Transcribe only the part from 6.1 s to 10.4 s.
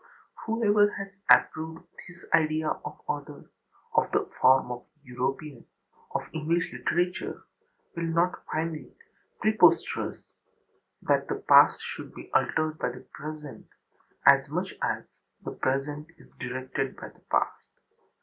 of English literature, will not find it preposterous